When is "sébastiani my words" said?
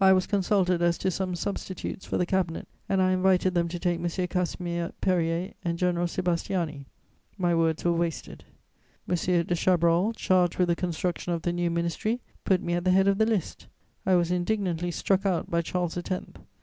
6.06-7.84